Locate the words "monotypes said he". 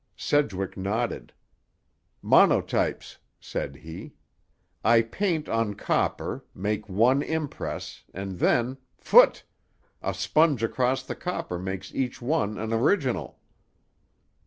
2.23-4.13